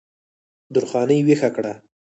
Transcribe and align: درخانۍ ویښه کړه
درخانۍ 0.73 1.19
ویښه 1.23 1.49
کړه 1.55 1.73